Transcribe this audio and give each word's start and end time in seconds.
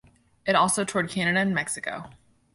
It 0.47 0.55
also 0.55 0.83
toured 0.83 1.11
Canada 1.11 1.41
and 1.41 1.53
Mexico. 1.53 2.09